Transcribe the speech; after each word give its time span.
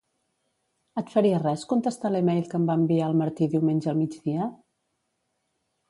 Et 1.01 1.11
faria 1.15 1.41
res 1.43 1.65
contestar 1.75 2.11
l'e-mail 2.15 2.41
que 2.55 2.59
em 2.61 2.67
va 2.71 2.79
enviar 2.85 3.13
el 3.13 3.21
Martí 3.23 3.53
diumenge 3.55 3.93
al 3.95 4.01
migdia? 4.03 4.53